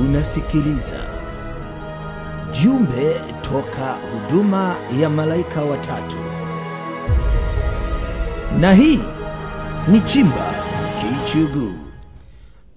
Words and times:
Unasikiliza 0.00 1.06
jumbe 2.62 3.14
toka 3.42 3.92
huduma 3.92 4.80
ya 5.00 5.10
malaika 5.10 5.62
watatu, 5.62 6.16
na 8.60 8.72
hii 8.74 9.00
ni 9.88 10.00
Chimba 10.00 10.54
Kichuguu. 11.00 11.72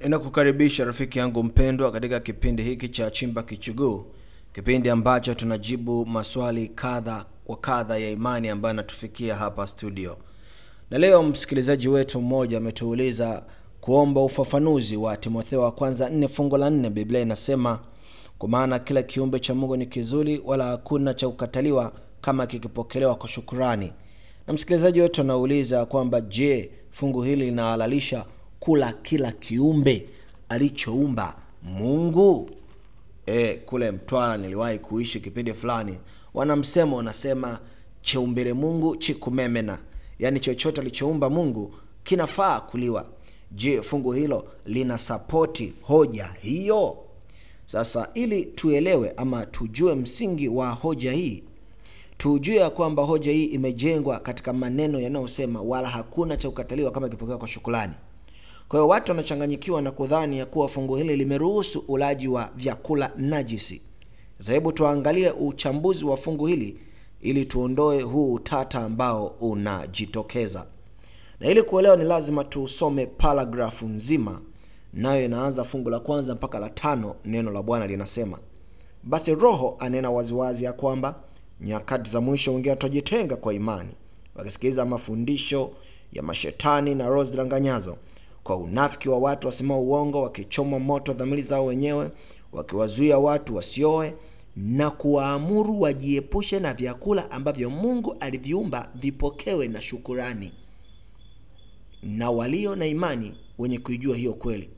Ninakukaribisha 0.04 0.86
rafiki 0.86 1.20
yangu 1.20 1.44
mpendwa 1.44 1.92
katika 1.92 2.20
kipindi 2.20 2.64
hiki 2.64 2.90
cha 2.90 3.12
Chimba 3.12 3.44
Kichuguu, 3.44 4.06
kipindi 4.54 4.90
ambacho 4.90 5.34
tunajibu 5.34 6.06
maswali 6.06 6.68
kadha 6.68 7.26
kwa 7.46 7.58
kadha 7.58 7.98
ya 7.98 8.10
imani 8.10 8.50
ambayo 8.50 8.72
anatufikia 8.72 9.36
hapa 9.36 9.68
studio. 9.68 10.18
Na 10.92 10.98
leo 10.98 11.24
msikilizaji 11.24 11.88
wetu 11.88 12.22
mmoja 12.22 12.58
ametuuliza 12.58 13.44
kuomba 13.82 14.22
ufafanuzi 14.22 14.98
wa 14.98 15.18
Timotheo 15.18 15.62
wa 15.62 15.72
kwanza 15.72 16.10
4 16.10 16.28
fungu 16.28 16.58
la 16.58 16.70
4, 16.70 16.90
Biblia 16.90 17.22
inasema 17.22 17.80
kwa 18.38 18.50
maana 18.50 18.80
kila 18.80 19.04
kiumbe 19.04 19.40
cha 19.40 19.56
Mungu 19.56 19.78
ni 19.78 19.86
kizuri, 19.86 20.42
wala 20.46 20.66
hakuna 20.66 21.14
cha 21.14 21.28
kukataliwa 21.28 21.92
kama 22.22 22.48
kikipokelewa 22.48 23.16
kwa 23.16 23.30
shukurani. 23.30 23.94
Na 24.48 24.54
msikilizaji 24.54 25.02
wetu 25.02 25.22
anauliza 25.22 25.86
kwamba 25.86 26.22
je, 26.22 26.72
fungu 26.92 27.22
hili 27.22 27.46
linahalalisha 27.46 28.26
kula 28.60 28.94
kila 28.94 29.32
kiumbe 29.32 30.10
alichoumba 30.50 31.36
Mungu? 31.64 32.50
E, 33.26 33.54
kule 33.54 33.92
Mtwara 33.92 34.38
niliwahi 34.38 34.80
kuishi 34.80 35.20
kipindi 35.20 35.54
fulani, 35.54 35.98
wana 36.34 36.56
msemo 36.56 36.98
unasema 36.98 37.60
cheumbile 38.02 38.54
Mungu 38.54 38.96
chikumemena, 38.96 39.80
yaani 40.20 40.40
chochote 40.40 40.82
alichoumba 40.82 41.30
Mungu 41.30 41.74
kinafaa 42.04 42.60
kuliwa. 42.60 43.06
Je, 43.52 43.82
fungu 43.82 44.12
hilo 44.12 44.46
lina 44.66 44.98
sapoti 44.98 45.74
hoja 45.82 46.30
hiyo? 46.42 46.98
Sasa 47.66 48.10
ili 48.14 48.46
tuelewe 48.46 49.14
ama 49.18 49.46
tujue 49.46 49.96
msingi 49.96 50.48
wa 50.48 50.70
hoja 50.72 51.12
hii, 51.12 51.44
tujue 52.18 52.56
ya 52.56 52.70
kwamba 52.70 53.04
hoja 53.04 53.32
hii 53.32 53.46
imejengwa 53.46 54.20
katika 54.20 54.54
maneno 54.54 55.00
yanayosema 55.00 55.62
wala 55.62 55.90
hakuna 55.90 56.38
cha 56.38 56.50
kukataliwa 56.50 56.92
kama 56.92 57.08
ikipokea 57.08 57.38
kwa 57.38 57.48
shukrani. 57.48 57.94
Kwa 58.68 58.80
hiyo 58.80 58.88
watu 58.88 59.12
wanachanganyikiwa 59.12 59.82
na 59.82 59.92
kudhani 59.92 60.38
ya 60.38 60.46
kuwa 60.46 60.68
fungu 60.68 60.96
hili 60.96 61.16
limeruhusu 61.16 61.84
ulaji 61.88 62.28
wa 62.28 62.50
vyakula 62.56 63.12
najisi. 63.18 63.82
Sasa 64.38 64.54
hebu 64.54 64.72
tuangalie 64.72 65.32
uchambuzi 65.32 66.06
wa 66.06 66.18
fungu 66.18 66.48
hili 66.48 66.78
ili 67.22 67.46
tuondoe 67.46 68.02
huu 68.02 68.34
utata 68.34 68.80
ambao 68.80 69.28
unajitokeza. 69.28 70.66
Na 71.42 71.48
ili 71.48 71.64
kuelewa 71.64 71.98
ni 71.98 72.04
lazima 72.04 72.44
tusome 72.44 73.06
paragrafu 73.06 73.86
nzima, 73.86 74.42
nayo 74.94 75.26
inaanza 75.26 75.64
fungu 75.64 75.90
la 75.90 76.00
kwanza 76.00 76.36
mpaka 76.36 76.60
la 76.60 76.70
tano. 76.70 77.16
Neno 77.26 77.52
la 77.52 77.64
Bwana 77.64 77.88
linasema, 77.88 78.40
basi 79.04 79.36
Roho 79.36 79.76
anena 79.80 80.12
waziwazi 80.12 80.64
ya 80.66 80.74
kwamba 80.74 81.16
nyakati 81.62 82.12
za 82.12 82.22
mwisho 82.22 82.52
wengine 82.54 82.70
watajitenga 82.72 83.36
kwa 83.36 83.54
imani, 83.54 83.90
wakisikiliza 84.36 84.86
mafundisho 84.86 85.72
ya 86.14 86.24
mashetani 86.24 86.96
na 86.96 87.08
roho 87.10 87.24
zidanganyazo. 87.24 87.98
Kwa 88.44 88.56
unafiki 88.58 89.10
wa 89.10 89.18
watu 89.20 89.48
wasemao 89.48 89.82
uongo, 89.82 90.22
wakichoma 90.22 90.80
moto 90.80 91.14
dhamiri 91.14 91.42
zao 91.42 91.66
wenyewe, 91.66 92.12
wakiwazuia 92.54 93.18
watu 93.18 93.56
wasioe 93.56 94.14
na 94.56 94.90
kuwaamuru 94.90 95.82
wajiepushe 95.82 96.60
na 96.60 96.74
vyakula 96.74 97.32
ambavyo 97.32 97.70
Mungu 97.70 98.16
aliviumba 98.20 98.90
vipokewe 98.96 99.68
na 99.68 99.82
shukurani, 99.82 100.52
na 102.04 102.32
walio 102.32 102.76
na 102.76 102.86
imani 102.88 103.34
wenye 103.58 103.80
kuijua 103.80 104.18
hiyo 104.18 104.34
kweli. 104.34 104.70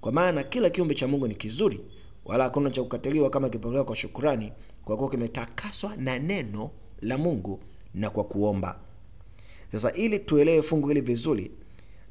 Kwa 0.00 0.12
maana 0.12 0.42
kila 0.42 0.70
kiumbe 0.70 0.94
cha 0.94 1.08
Mungu 1.08 1.28
ni 1.28 1.34
kizuri, 1.34 1.80
wala 2.24 2.44
hakuna 2.44 2.70
cha 2.70 2.82
kukataliwa 2.82 3.30
kama 3.30 3.48
kipokelewa 3.48 3.84
kwa 3.84 3.96
shukurani, 3.96 4.52
kwa 4.84 4.96
kuwa 4.96 5.10
kimetakaswa 5.10 5.96
na 5.96 6.18
neno 6.18 6.70
la 7.00 7.18
Mungu 7.18 7.60
na 7.94 8.10
kwa 8.10 8.24
kuomba. 8.24 8.78
Sasa 9.72 9.92
ili 9.92 10.18
tuelewe 10.18 10.62
fungu 10.62 10.88
hili 10.88 11.00
vizuri 11.00 11.50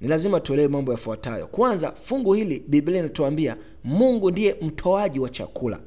ni 0.01 0.07
lazima 0.07 0.39
tuelewe 0.39 0.67
mambo 0.67 0.91
yafuatayo. 0.91 1.47
Kwanza, 1.47 1.91
fungu 1.91 2.33
hili 2.33 2.63
Biblia 2.67 2.99
inatuambia 2.99 3.57
Mungu 3.83 4.31
ndiye 4.31 4.55
mtoaji 4.61 5.19
wa 5.19 5.29
chakula, 5.29 5.79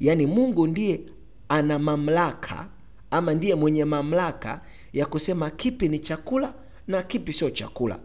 yaani 0.00 0.26
Mungu 0.26 0.66
ndiye 0.66 1.00
ana 1.48 1.78
mamlaka 1.78 2.68
ama 3.10 3.34
ndiye 3.34 3.54
mwenye 3.54 3.84
mamlaka 3.84 4.60
ya 4.92 5.06
kusema 5.06 5.50
kipi 5.50 5.88
ni 5.88 5.98
chakula 5.98 6.54
na 6.86 7.02
kipi 7.02 7.32
sio 7.32 7.50
chakula. 7.50 8.00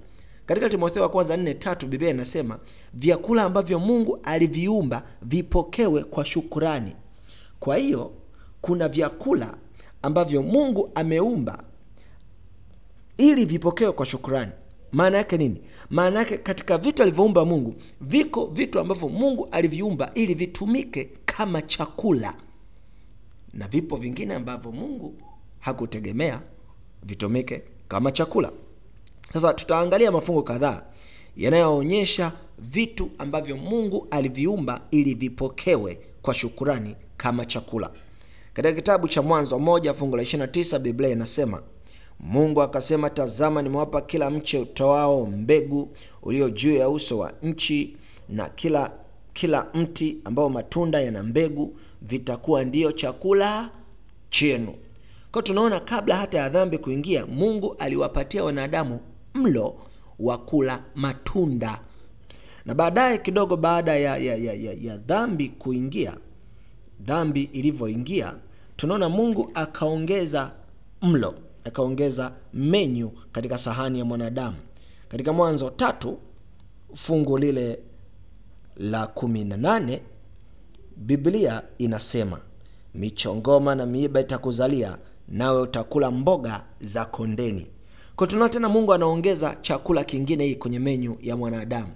Katika 0.47 0.69
Timotheo 0.69 1.03
wa 1.03 1.09
kwanza 1.09 1.37
nne 1.37 1.53
tatu 1.53 1.87
Biblia 1.87 2.09
inasema 2.09 2.59
vyakula 2.93 3.43
ambavyo 3.43 3.79
Mungu 3.79 4.19
aliviumba 4.23 5.03
vipokewe 5.21 6.03
kwa 6.03 6.25
shukurani. 6.25 6.95
Kwa 7.59 7.77
hiyo 7.77 8.11
kuna 8.61 8.89
vyakula 8.89 9.57
ambavyo 10.01 10.41
Mungu 10.43 10.91
ameumba 10.95 11.63
ili 13.17 13.45
vipokewe 13.45 13.91
kwa 13.91 14.05
shukurani. 14.05 14.51
Maana 14.91 15.17
yake 15.17 15.37
nini? 15.37 15.61
Maana 15.89 16.19
yake 16.19 16.37
katika 16.37 16.77
vitu 16.77 17.01
alivyoumba 17.03 17.45
Mungu, 17.45 17.75
viko 18.01 18.45
vitu 18.45 18.79
ambavyo 18.79 19.09
Mungu 19.09 19.47
aliviumba 19.51 20.11
ili 20.13 20.33
vitumike 20.33 21.09
kama 21.25 21.61
chakula, 21.61 22.35
na 23.53 23.67
vipo 23.67 23.95
vingine 23.95 24.33
ambavyo 24.35 24.71
Mungu 24.71 25.15
hakutegemea 25.59 26.41
vitumike 27.03 27.63
kama 27.87 28.11
chakula. 28.11 28.51
Sasa 29.33 29.53
tutaangalia 29.53 30.11
mafungo 30.11 30.43
kadhaa 30.43 30.81
yanayoonyesha 31.37 32.31
vitu 32.59 33.09
ambavyo 33.17 33.57
Mungu 33.57 34.07
aliviumba 34.11 34.81
ili 34.91 35.13
vipokewe 35.13 35.99
kwa 36.21 36.33
shukurani 36.33 36.95
kama 37.17 37.45
chakula. 37.45 37.89
Katika 38.53 38.75
kitabu 38.75 39.07
cha 39.07 39.21
Mwanzo 39.21 39.59
moja 39.59 39.93
fungu 39.93 40.17
la 40.17 40.23
29 40.23 40.79
Biblia 40.79 41.09
inasema 41.09 41.61
Mungu 42.19 42.61
akasema, 42.61 43.09
tazama, 43.09 43.61
nimewapa 43.61 44.01
kila 44.01 44.29
mche 44.29 44.57
utoao 44.59 45.25
mbegu 45.25 45.89
ulio 46.23 46.49
juu 46.49 46.75
ya 46.75 46.89
uso 46.89 47.17
wa 47.17 47.33
nchi 47.43 47.97
na 48.29 48.49
kila 48.49 48.91
kila 49.33 49.67
mti 49.73 50.17
ambao 50.23 50.49
matunda 50.49 51.01
yana 51.01 51.23
mbegu 51.23 51.79
vitakuwa 52.01 52.63
ndiyo 52.63 52.91
chakula 52.91 53.69
chenu. 54.29 54.73
Kwa 55.31 55.41
tunaona 55.43 55.79
kabla 55.79 56.15
hata 56.17 56.37
ya 56.37 56.49
dhambi 56.49 56.77
kuingia, 56.77 57.25
Mungu 57.25 57.75
aliwapatia 57.79 58.43
wanadamu 58.43 58.99
mlo 59.37 59.75
wa 60.19 60.37
kula 60.37 60.83
matunda, 60.95 61.79
na 62.65 62.73
baadaye 62.75 63.17
kidogo 63.17 63.57
baada 63.57 63.95
ya, 63.95 64.17
ya, 64.17 64.35
ya, 64.35 64.53
ya, 64.53 64.73
ya 64.73 64.97
dhambi 64.97 65.49
kuingia, 65.49 66.17
dhambi 66.99 67.43
ilivyoingia, 67.43 68.33
tunaona 68.75 69.09
Mungu 69.09 69.51
akaongeza 69.53 70.51
mlo 71.01 71.33
akaongeza 71.63 72.31
menyu 72.53 73.11
katika 73.31 73.57
sahani 73.57 73.99
ya 73.99 74.05
mwanadamu. 74.05 74.57
Katika 75.09 75.33
Mwanzo 75.33 75.69
tatu 75.69 76.17
fungu 76.93 77.37
lile 77.37 77.79
la 78.77 79.07
kumi 79.07 79.43
na 79.43 79.57
nane 79.57 80.01
Biblia 80.97 81.61
inasema 81.77 82.39
michongoma 82.95 83.75
na 83.75 83.85
miiba 83.85 84.19
itakuzalia, 84.19 84.97
nawe 85.27 85.61
utakula 85.61 86.11
mboga 86.11 86.63
za 86.79 87.05
kondeni. 87.05 87.67
Kwa 88.17 88.27
tunaona 88.27 88.49
tena 88.49 88.69
Mungu 88.69 88.93
anaongeza 88.93 89.55
chakula 89.61 90.03
kingine 90.03 90.45
hii 90.45 90.55
kwenye 90.55 90.79
menyu 90.79 91.17
ya 91.21 91.35
mwanadamu. 91.37 91.91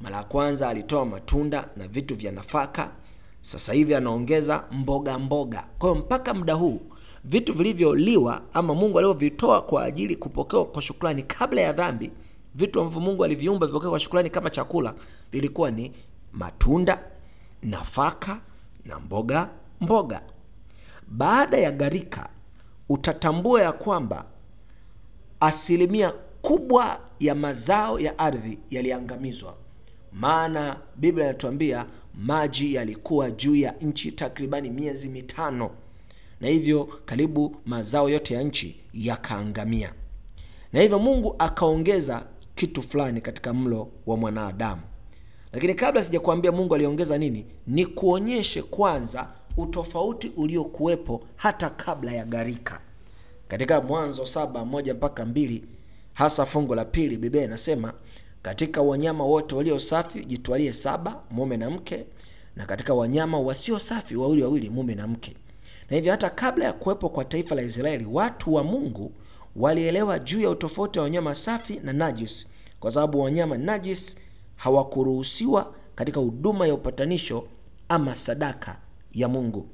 Mara 0.00 0.16
ya 0.16 0.22
kwanza 0.24 0.68
alitoa 0.68 1.04
matunda 1.06 1.68
na 1.76 1.88
vitu 1.88 2.14
vya 2.14 2.32
nafaka, 2.32 2.90
sasa 3.40 3.72
hivi 3.72 3.94
anaongeza 3.94 4.64
mboga 4.72 5.18
mboga. 5.18 5.66
Kwa 5.78 5.90
hiyo 5.90 6.02
mpaka 6.02 6.34
muda 6.34 6.54
huu 6.54 6.80
vitu 7.24 7.52
vilivyoliwa 7.52 8.42
ama 8.52 8.74
Mungu 8.74 8.98
alivyovitoa 8.98 9.62
kwa 9.62 9.84
ajili 9.84 10.16
kupokewa 10.16 10.64
kwa 10.64 10.82
shukrani 10.82 11.22
kabla 11.22 11.60
ya 11.60 11.72
dhambi, 11.72 12.10
vitu 12.54 12.80
ambavyo 12.80 13.00
Mungu 13.00 13.24
aliviumba 13.24 13.66
vipokewa 13.66 13.90
kwa 13.90 14.00
shukrani 14.00 14.30
kama 14.30 14.50
chakula, 14.50 14.94
vilikuwa 15.32 15.70
ni 15.70 15.92
matunda, 16.32 17.02
nafaka 17.62 18.40
na 18.84 18.98
mboga 19.00 19.48
mboga. 19.80 20.22
Baada 21.08 21.56
ya 21.58 21.70
gharika, 21.72 22.28
utatambua 22.88 23.62
ya 23.62 23.72
kwamba 23.72 24.24
asilimia 25.42 26.12
kubwa 26.42 27.00
ya 27.20 27.34
mazao 27.34 28.00
ya 28.00 28.18
ardhi 28.18 28.58
yaliangamizwa, 28.70 29.54
maana 30.12 30.80
Biblia 30.96 31.24
inatuambia 31.24 31.86
maji 32.14 32.74
yalikuwa 32.74 33.30
juu 33.30 33.56
ya 33.56 33.72
nchi 33.80 34.12
takribani 34.12 34.70
miezi 34.70 35.08
mitano 35.08 35.70
na 36.40 36.48
hivyo 36.48 36.88
karibu 37.04 37.56
mazao 37.66 38.08
yote 38.10 38.34
ya 38.34 38.42
nchi 38.42 38.80
yakaangamia, 38.94 39.92
na 40.72 40.80
hivyo 40.80 40.98
Mungu 40.98 41.34
akaongeza 41.38 42.26
kitu 42.54 42.82
fulani 42.82 43.20
katika 43.20 43.54
mlo 43.54 43.88
wa 44.06 44.16
mwanadamu. 44.16 44.82
Lakini 45.52 45.74
kabla 45.74 46.04
sijakwambia 46.04 46.52
Mungu 46.52 46.74
aliongeza 46.74 47.18
nini, 47.18 47.46
ni 47.66 47.86
kuonyeshe 47.86 48.62
kwanza 48.62 49.30
utofauti 49.56 50.32
uliokuwepo 50.36 51.24
hata 51.36 51.70
kabla 51.70 52.12
ya 52.12 52.24
gharika. 52.24 52.80
Katika 53.52 53.80
Mwanzo 53.80 54.26
saba 54.26 54.64
moja 54.64 54.94
mpaka 54.94 55.24
mbili 55.26 55.64
hasa 56.14 56.46
fungu 56.46 56.74
la 56.74 56.84
pili, 56.84 57.16
Biblia 57.16 57.44
inasema 57.44 57.92
katika 58.42 58.82
wanyama 58.82 59.24
wote 59.24 59.54
walio 59.54 59.78
safi 59.78 60.24
jitwalie 60.24 60.72
saba, 60.72 61.22
mume 61.30 61.56
na 61.56 61.70
mke, 61.70 62.04
na 62.56 62.66
katika 62.66 62.94
wanyama 62.94 63.40
wasio 63.40 63.78
safi 63.78 64.16
wawili 64.16 64.42
wawili, 64.42 64.70
mume 64.70 64.94
na 64.94 65.06
mke. 65.06 65.36
Na 65.90 65.96
hivyo 65.96 66.10
hata 66.12 66.30
kabla 66.30 66.64
ya 66.64 66.72
kuwepo 66.72 67.08
kwa 67.08 67.24
taifa 67.24 67.54
la 67.54 67.62
Israeli, 67.62 68.04
watu 68.12 68.54
wa 68.54 68.64
Mungu 68.64 69.12
walielewa 69.56 70.18
juu 70.18 70.40
ya 70.40 70.50
utofauti 70.50 70.98
wa 70.98 71.02
wanyama 71.02 71.34
safi 71.34 71.80
na 71.84 71.92
najis, 71.92 72.46
kwa 72.80 72.92
sababu 72.92 73.20
wanyama 73.20 73.56
najis 73.56 74.16
hawakuruhusiwa 74.56 75.74
katika 75.94 76.20
huduma 76.20 76.66
ya 76.66 76.74
upatanisho 76.74 77.44
ama 77.88 78.16
sadaka 78.16 78.78
ya 79.12 79.28
Mungu. 79.28 79.68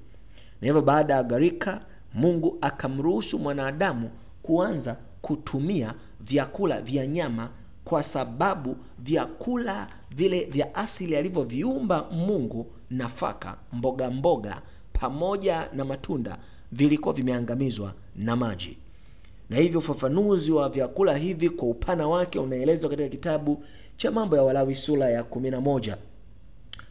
Na 0.60 0.66
hivyo 0.66 0.82
baada 0.82 1.14
ya 1.14 1.22
gharika, 1.22 1.84
Mungu 2.14 2.58
akamruhusu 2.60 3.38
mwanadamu 3.38 4.10
kuanza 4.42 4.96
kutumia 5.22 5.94
vyakula 6.20 6.80
vya 6.80 7.06
nyama, 7.06 7.50
kwa 7.84 8.02
sababu 8.02 8.76
vyakula 8.98 9.88
vile 10.10 10.44
vya 10.44 10.74
asili 10.74 11.16
alivyoviumba 11.16 12.04
Mungu, 12.10 12.66
nafaka, 12.90 13.56
mboga 13.72 14.10
mboga 14.10 14.62
pamoja 14.92 15.68
na 15.74 15.84
matunda, 15.84 16.38
vilikuwa 16.72 17.14
vimeangamizwa 17.14 17.94
na 18.16 18.36
maji. 18.36 18.78
Na 19.50 19.56
hivyo 19.58 19.78
ufafanuzi 19.78 20.52
wa 20.52 20.68
vyakula 20.68 21.16
hivi 21.16 21.50
kwa 21.50 21.68
upana 21.68 22.08
wake 22.08 22.38
unaelezwa 22.38 22.90
katika 22.90 23.08
kitabu 23.08 23.64
cha 23.96 24.10
Mambo 24.10 24.36
ya 24.36 24.42
Walawi 24.42 24.74
sura 24.76 25.10
ya 25.10 25.22
11. 25.22 25.96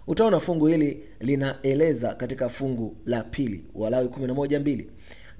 Utaona 0.07 0.39
fungu 0.39 0.67
hili 0.67 1.03
linaeleza 1.19 2.13
katika 2.15 2.49
fungu 2.49 2.95
la 3.05 3.21
pili, 3.23 3.63
Walawi 3.75 4.07
11:2, 4.07 4.85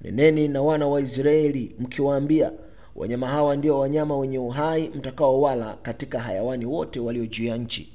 neneni 0.02 0.48
na 0.48 0.62
wana 0.62 0.88
wa 0.88 1.02
Israeli 1.02 1.76
mkiwaambia, 1.80 2.52
wanyama 2.96 3.28
hawa 3.28 3.56
ndio 3.56 3.80
wanyama 3.80 4.18
wenye 4.18 4.40
uhai 4.40 4.90
mtakaowala 4.90 5.76
katika 5.82 6.20
hayawani 6.20 6.66
wote 6.66 7.00
walio 7.00 7.26
juu 7.26 7.46
ya 7.46 7.58
nchi. 7.58 7.94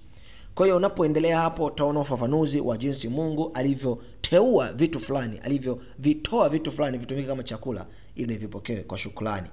Kwa 0.54 0.66
hiyo 0.66 0.76
unapoendelea 0.76 1.38
hapo, 1.40 1.64
utaona 1.64 2.00
ufafanuzi 2.00 2.60
wa 2.60 2.76
jinsi 2.78 3.08
Mungu 3.08 3.50
alivyoteua 3.54 4.72
vitu 4.72 5.00
fulani, 5.00 5.38
alivyovitoa 5.38 6.48
vitu 6.48 6.72
fulani 6.72 6.98
vitumike 6.98 7.26
kama 7.28 7.42
chakula 7.42 7.86
ili 8.14 8.36
vipokewe 8.36 8.82
kwa 8.82 8.98
shukrani. 8.98 9.48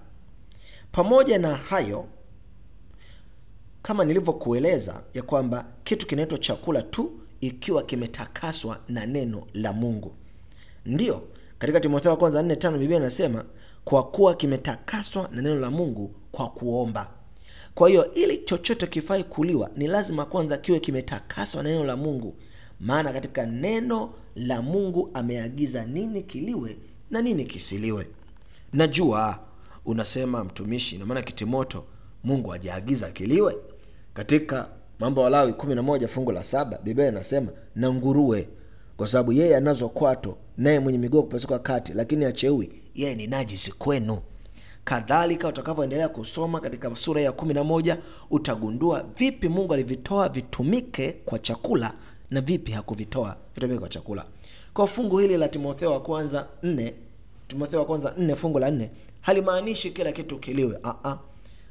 Pamoja 0.91 1.37
na 1.37 1.55
hayo 1.55 2.05
kama 3.81 4.05
nilivyokueleza 4.05 5.03
ya 5.13 5.21
kwamba 5.21 5.65
kitu 5.83 6.07
kinaitwa 6.07 6.37
chakula 6.37 6.81
tu 6.81 7.11
ikiwa 7.41 7.83
kimetakaswa 7.83 8.79
na 8.87 9.05
neno 9.05 9.43
la 9.53 9.73
Mungu. 9.73 10.11
Ndiyo, 10.85 11.27
katika 11.59 11.79
Timotheo 11.79 12.11
wa 12.11 12.17
kwanza 12.17 12.41
4:5 12.41 12.77
Biblia 12.77 12.97
inasema 12.97 13.45
kwa 13.83 14.03
kuwa 14.03 14.35
kimetakaswa 14.35 15.29
na 15.31 15.41
neno 15.41 15.59
la 15.59 15.69
Mungu 15.71 16.15
kwa 16.31 16.49
kuomba. 16.49 17.09
Kwa 17.75 17.89
hiyo 17.89 18.11
ili 18.13 18.37
chochote 18.37 18.87
kifai 18.87 19.23
kuliwa 19.23 19.69
ni 19.77 19.87
lazima 19.87 20.25
kwanza 20.25 20.57
kiwe 20.57 20.79
kimetakaswa 20.79 21.63
na 21.63 21.69
neno 21.69 21.83
la 21.83 21.97
Mungu, 21.97 22.35
maana 22.79 23.13
katika 23.13 23.45
neno 23.45 24.13
la 24.35 24.61
Mungu 24.61 25.09
ameagiza 25.13 25.85
nini 25.85 26.23
kiliwe 26.23 26.77
na 27.11 27.21
nini 27.21 27.45
kisiliwe. 27.45 28.07
Najua 28.73 29.39
unasema 29.85 30.43
mtumishi, 30.43 30.97
na 30.97 31.05
maana 31.05 31.21
kitimoto 31.21 31.83
Mungu 32.23 32.49
hajaagiza 32.49 33.11
kiliwe. 33.11 33.55
Katika 34.13 34.69
Mambo 34.99 35.21
Walawi 35.21 35.51
11 35.53 36.07
fungu 36.07 36.31
la 36.31 36.43
saba 36.43 36.77
Biblia 36.83 37.07
inasema 37.07 37.51
na 37.75 37.93
nguruwe, 37.93 38.49
kwa 38.99 39.07
sababu 39.07 39.31
yeye 39.33 39.57
anazo 39.57 39.89
kwato, 39.89 40.37
naye 40.57 40.79
mwenye 40.79 40.97
miguu 40.97 41.23
kupasuka 41.23 41.59
kati, 41.59 41.93
lakini 41.93 42.25
acheui, 42.25 42.69
yeye 42.95 43.15
ni 43.15 43.27
najisi 43.27 43.71
kwenu. 43.71 44.17
Kadhalika 44.83 45.47
utakavyoendelea 45.47 46.09
kusoma 46.09 46.59
katika 46.59 46.95
sura 46.95 47.21
ya 47.21 47.31
11 47.31 47.97
utagundua 48.29 49.03
vipi 49.17 49.49
Mungu 49.49 49.73
alivitoa 49.73 50.29
vitumike 50.29 51.11
kwa 51.25 51.39
chakula 51.39 51.93
na 52.31 52.41
vipi 52.41 52.71
hakuvitoa 52.71 53.35
vitumike 53.55 53.79
kwa 53.79 53.89
chakula. 53.89 54.25
Kwa 54.73 54.87
fungu 54.87 55.17
hili 55.17 55.37
la 55.37 55.47
Timotheo 55.47 55.91
wa 55.91 55.99
kwanza 56.01 56.47
nne 56.63 56.93
Timotheo 57.47 57.79
wa 57.79 57.85
kwanza 57.85 58.13
nne 58.17 58.35
fungu 58.35 58.59
la 58.59 58.71
nne 58.71 58.91
halimaanishi 59.21 59.91
kila 59.91 60.11
kitu 60.11 60.39
kiliwe. 60.39 60.79
A 60.83 60.93
a 61.03 61.17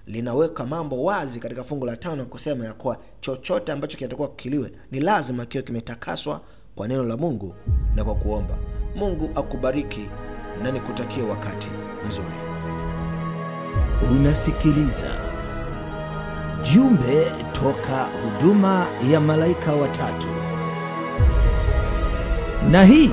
linaweka 0.07 0.67
mambo 0.67 1.05
wazi 1.05 1.41
katika 1.41 1.65
fungu 1.65 1.87
la 1.87 1.97
tano 1.97 2.27
kusema 2.27 2.65
ya 2.65 2.75
kuwa 2.75 2.99
chochote 3.21 3.73
ambacho 3.73 3.99
kinatakiwa 3.99 4.29
kiliwe 4.29 4.73
ni 4.91 5.01
lazima 5.01 5.47
kiwe 5.47 5.63
kimetakaswa 5.63 6.41
kwa 6.79 6.89
neno 6.89 7.03
la 7.05 7.17
Mungu 7.17 7.55
na 7.95 8.05
kwa 8.05 8.15
kuomba. 8.15 8.55
Mungu 8.97 9.31
akubariki 9.35 10.11
na 10.63 10.71
nikutakie 10.73 11.23
wakati 11.23 11.69
mzuri. 12.07 12.39
Unasikiliza 14.11 15.09
jumbe 16.75 17.27
toka 17.53 18.05
huduma 18.25 18.87
ya 19.11 19.21
malaika 19.21 19.73
watatu, 19.73 20.29
na 22.71 22.85
hii 22.85 23.11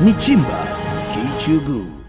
ni 0.00 0.12
Chimba 0.14 0.66
Kichuguu. 1.14 1.99